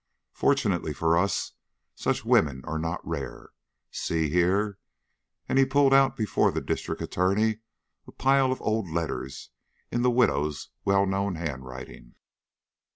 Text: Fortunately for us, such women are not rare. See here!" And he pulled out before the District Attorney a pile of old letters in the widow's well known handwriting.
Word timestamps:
Fortunately 0.33 0.93
for 0.95 1.15
us, 1.15 1.51
such 1.93 2.25
women 2.25 2.63
are 2.65 2.79
not 2.79 3.07
rare. 3.07 3.49
See 3.91 4.31
here!" 4.31 4.79
And 5.47 5.59
he 5.59 5.63
pulled 5.65 5.93
out 5.93 6.17
before 6.17 6.49
the 6.51 6.59
District 6.59 7.03
Attorney 7.03 7.59
a 8.07 8.11
pile 8.11 8.51
of 8.51 8.59
old 8.63 8.89
letters 8.89 9.51
in 9.91 10.01
the 10.01 10.09
widow's 10.09 10.69
well 10.85 11.05
known 11.05 11.35
handwriting. 11.35 12.15